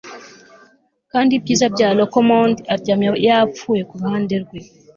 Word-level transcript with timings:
Kandi 1.11 1.31
ibyiza 1.37 1.65
bya 1.75 1.89
LochLomond 1.97 2.55
aryamye 2.73 3.09
yapfuye 3.27 3.81
kuruhande 3.89 4.35
rwe 4.43 4.59